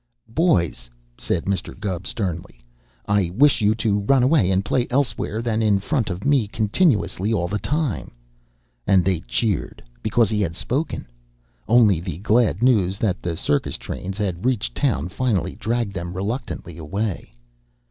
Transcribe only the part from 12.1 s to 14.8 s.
glad news that the circus trains had reached